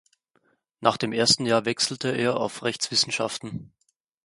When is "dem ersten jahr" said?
0.97-1.65